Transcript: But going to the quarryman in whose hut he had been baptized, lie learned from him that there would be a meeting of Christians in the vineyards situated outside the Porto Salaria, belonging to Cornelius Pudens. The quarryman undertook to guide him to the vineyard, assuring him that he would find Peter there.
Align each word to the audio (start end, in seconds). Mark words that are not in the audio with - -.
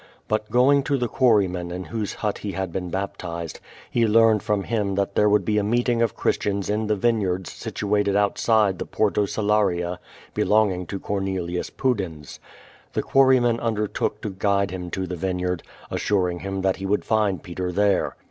But 0.27 0.49
going 0.49 0.81
to 0.85 0.97
the 0.97 1.07
quarryman 1.07 1.69
in 1.69 1.83
whose 1.83 2.13
hut 2.25 2.39
he 2.39 2.53
had 2.53 2.71
been 2.71 2.89
baptized, 2.89 3.59
lie 3.93 4.07
learned 4.07 4.41
from 4.41 4.63
him 4.63 4.95
that 4.95 5.13
there 5.13 5.29
would 5.29 5.45
be 5.45 5.59
a 5.59 5.63
meeting 5.63 6.01
of 6.01 6.15
Christians 6.15 6.71
in 6.71 6.87
the 6.87 6.95
vineyards 6.95 7.51
situated 7.53 8.15
outside 8.15 8.79
the 8.79 8.87
Porto 8.87 9.27
Salaria, 9.27 9.99
belonging 10.33 10.87
to 10.87 10.99
Cornelius 10.99 11.69
Pudens. 11.69 12.39
The 12.93 13.03
quarryman 13.03 13.59
undertook 13.59 14.21
to 14.21 14.31
guide 14.31 14.71
him 14.71 14.89
to 14.89 15.05
the 15.05 15.15
vineyard, 15.15 15.61
assuring 15.91 16.39
him 16.39 16.61
that 16.63 16.77
he 16.77 16.87
would 16.87 17.05
find 17.05 17.43
Peter 17.43 17.71
there. 17.71 18.15